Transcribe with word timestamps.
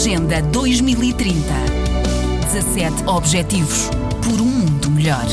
Agenda 0.00 0.40
2030. 0.40 1.36
17 2.54 3.06
Objetivos 3.06 3.90
por 4.24 4.40
um 4.40 4.46
mundo 4.46 4.90
melhor. 4.90 5.26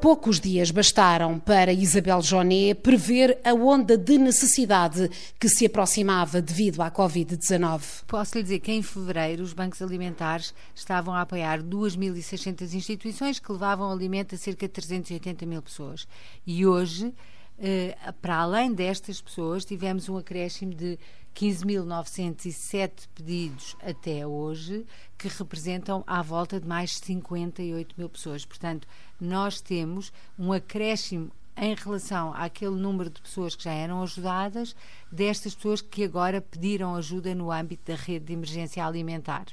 Poucos 0.00 0.38
dias 0.38 0.70
bastaram 0.70 1.40
para 1.40 1.72
Isabel 1.72 2.22
Joné 2.22 2.74
prever 2.74 3.40
a 3.44 3.52
onda 3.52 3.98
de 3.98 4.18
necessidade 4.18 5.10
que 5.36 5.48
se 5.48 5.66
aproximava 5.66 6.40
devido 6.40 6.80
à 6.80 6.92
Covid-19. 6.92 8.04
Posso 8.06 8.38
lhe 8.38 8.44
dizer 8.44 8.60
que 8.60 8.70
em 8.70 8.82
fevereiro 8.82 9.42
os 9.42 9.52
bancos 9.52 9.82
alimentares 9.82 10.54
estavam 10.76 11.12
a 11.12 11.22
apoiar 11.22 11.60
2.600 11.60 12.72
instituições 12.72 13.40
que 13.40 13.50
levavam 13.50 13.90
alimento 13.90 14.36
a 14.36 14.38
cerca 14.38 14.68
de 14.68 14.74
380 14.74 15.44
mil 15.44 15.60
pessoas. 15.60 16.06
E 16.46 16.64
hoje, 16.64 17.12
eh, 17.58 17.96
para 18.20 18.36
além 18.36 18.72
destas 18.72 19.20
pessoas, 19.20 19.64
tivemos 19.64 20.08
um 20.08 20.16
acréscimo 20.16 20.74
de 20.74 20.98
15.907 21.34 23.08
pedidos 23.14 23.76
até 23.80 24.26
hoje, 24.26 24.86
que 25.16 25.28
representam 25.28 26.02
à 26.06 26.22
volta 26.22 26.60
de 26.60 26.66
mais 26.66 26.90
de 26.90 27.06
58 27.06 27.94
mil 27.98 28.08
pessoas. 28.08 28.44
Portanto, 28.44 28.86
nós 29.20 29.60
temos 29.60 30.12
um 30.38 30.52
acréscimo 30.52 31.30
em 31.56 31.74
relação 31.74 32.32
àquele 32.34 32.76
número 32.76 33.10
de 33.10 33.20
pessoas 33.20 33.56
que 33.56 33.64
já 33.64 33.72
eram 33.72 34.02
ajudadas, 34.02 34.76
destas 35.10 35.54
pessoas 35.54 35.80
que 35.80 36.04
agora 36.04 36.40
pediram 36.40 36.94
ajuda 36.94 37.34
no 37.34 37.50
âmbito 37.50 37.90
da 37.90 37.96
rede 37.96 38.26
de 38.26 38.32
emergência 38.32 38.84
alimentar. 38.84 39.46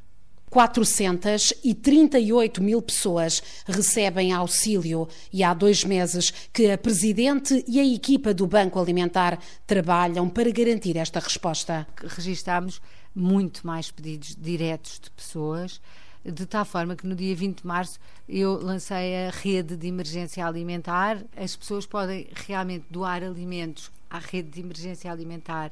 438 0.55 2.63
mil 2.63 2.81
pessoas 2.81 3.43
recebem 3.67 4.31
auxílio 4.31 5.05
e 5.33 5.43
há 5.43 5.53
dois 5.53 5.83
meses 5.83 6.31
que 6.53 6.71
a 6.71 6.77
Presidente 6.77 7.61
e 7.67 7.77
a 7.77 7.85
equipa 7.85 8.33
do 8.33 8.47
Banco 8.47 8.79
Alimentar 8.79 9.37
trabalham 9.67 10.29
para 10.29 10.49
garantir 10.49 10.95
esta 10.95 11.19
resposta. 11.19 11.85
Registámos 12.01 12.81
muito 13.13 13.67
mais 13.67 13.91
pedidos 13.91 14.33
diretos 14.33 15.01
de 15.03 15.11
pessoas, 15.11 15.81
de 16.23 16.45
tal 16.45 16.63
forma 16.63 16.95
que 16.95 17.05
no 17.05 17.17
dia 17.17 17.35
20 17.35 17.57
de 17.57 17.67
março 17.67 17.99
eu 18.27 18.53
lancei 18.53 19.27
a 19.27 19.31
rede 19.31 19.75
de 19.75 19.87
emergência 19.87 20.47
alimentar. 20.47 21.21
As 21.35 21.53
pessoas 21.53 21.85
podem 21.85 22.29
realmente 22.33 22.85
doar 22.89 23.21
alimentos 23.23 23.91
à 24.09 24.19
rede 24.19 24.49
de 24.49 24.59
emergência 24.61 25.11
alimentar 25.11 25.71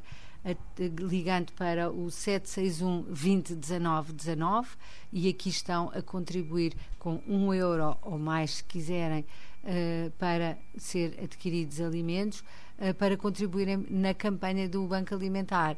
ligando 0.99 1.53
para 1.53 1.89
o 1.89 2.11
761 2.11 3.03
20 3.13 3.55
19 3.55 4.13
19 4.13 4.69
e 5.11 5.29
aqui 5.29 5.49
estão 5.49 5.89
a 5.93 6.01
contribuir 6.01 6.73
com 6.99 7.21
um 7.27 7.53
euro 7.53 7.97
ou 8.01 8.19
mais, 8.19 8.55
se 8.55 8.63
quiserem, 8.63 9.25
uh, 9.63 10.11
para 10.19 10.57
ser 10.77 11.17
adquiridos 11.23 11.79
alimentos, 11.79 12.43
uh, 12.77 12.93
para 12.97 13.15
contribuírem 13.15 13.85
na 13.89 14.13
campanha 14.13 14.67
do 14.67 14.85
Banco 14.85 15.13
Alimentar. 15.15 15.77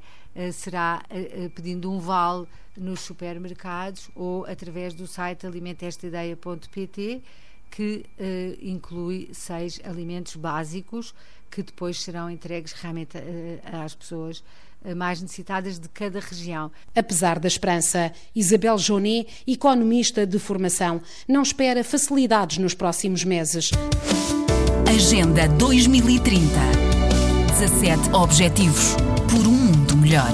Será 0.52 1.02
pedindo 1.56 1.90
um 1.90 1.98
vale 1.98 2.46
nos 2.76 3.00
supermercados 3.00 4.10
ou 4.14 4.46
através 4.46 4.94
do 4.94 5.08
site 5.08 5.48
alimentestaideia.pt 5.48 7.24
que 7.76 8.06
inclui 8.62 9.30
seis 9.34 9.82
alimentos 9.84 10.38
básicos 10.38 11.14
que 11.52 11.62
depois 11.62 12.02
serão 12.02 12.30
entregues 12.30 12.72
realmente 12.72 13.18
às 13.84 13.94
pessoas 13.94 14.42
mais 14.96 15.22
necessitadas 15.22 15.80
de 15.80 15.90
cada 15.90 16.20
região. 16.20 16.72
Apesar 16.96 17.40
da 17.40 17.48
esperança, 17.48 18.14
Isabel 18.36 18.78
Jonet, 18.78 19.28
economista 19.46 20.26
de 20.26 20.40
formação, 20.40 21.02
não 21.28 21.42
espera 21.42 21.84
facilidades 21.84 22.60
nos 22.60 22.74
próximos 22.74 23.24
meses. 23.24 23.72
Agenda 24.88 25.48
2030. 25.50 26.46
17 27.60 28.10
Objetivos 28.14 28.96
por 29.30 29.48
um 29.48 29.52
mundo 29.52 29.98
melhor. 29.98 30.32